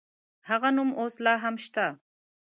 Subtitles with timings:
[0.49, 1.85] هغه نوم اوس لا هم شته.